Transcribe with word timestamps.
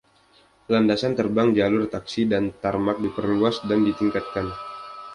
Landasan 0.75 1.13
terbang, 1.19 1.49
jalur 1.57 1.85
taksi, 1.93 2.21
dan 2.31 2.43
tarmak 2.63 2.97
diperluas 3.03 3.55
dan 3.69 3.79
ditingkatkan. 3.87 4.45